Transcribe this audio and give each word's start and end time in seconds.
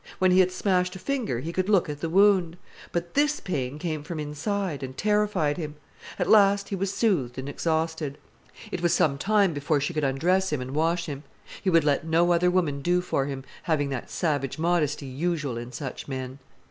When 0.17 0.31
he 0.31 0.39
had 0.39 0.51
smashed 0.51 0.95
a 0.95 0.97
finger 0.97 1.41
he 1.41 1.53
could 1.53 1.69
look 1.69 1.87
at 1.87 1.99
the 2.01 2.09
wound. 2.09 2.57
But 2.91 3.13
this 3.13 3.39
pain 3.39 3.77
came 3.77 4.01
from 4.01 4.19
inside, 4.19 4.81
and 4.81 4.97
terrified 4.97 5.57
him. 5.57 5.75
At 6.17 6.27
last 6.27 6.69
he 6.69 6.75
was 6.75 6.91
soothed 6.91 7.37
and 7.37 7.47
exhausted. 7.47 8.17
It 8.71 8.81
was 8.81 8.95
some 8.95 9.19
time 9.19 9.53
before 9.53 9.79
she 9.79 9.93
could 9.93 10.03
undress 10.03 10.51
him 10.51 10.59
and 10.59 10.71
wash 10.71 11.05
him. 11.05 11.21
He 11.61 11.69
would 11.69 11.83
let 11.83 12.03
no 12.03 12.31
other 12.31 12.49
woman 12.49 12.81
do 12.81 12.99
for 12.99 13.27
him, 13.27 13.43
having 13.61 13.89
that 13.89 14.09
savage 14.09 14.57
modesty 14.57 15.05
usual 15.05 15.55
in 15.55 15.71
such 15.71 16.07
men. 16.07 16.39